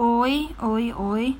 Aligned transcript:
ôi, 0.00 0.48
ôi, 0.58 0.92
ôi. 0.96 1.34